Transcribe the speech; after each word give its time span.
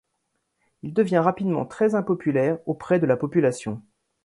Il 0.81 0.95
devient 0.95 1.19
rapidement 1.19 1.63
très 1.63 1.93
impopulaire 1.93 2.57
auprès 2.67 2.97
de 2.99 3.05
la 3.05 3.15
population. 3.17 3.83